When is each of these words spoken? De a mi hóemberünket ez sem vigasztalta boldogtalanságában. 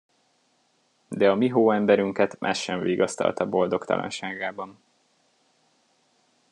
De 1.07 1.29
a 1.29 1.35
mi 1.35 1.47
hóemberünket 1.49 2.37
ez 2.39 2.57
sem 2.57 2.79
vigasztalta 2.79 3.45
boldogtalanságában. 3.49 4.79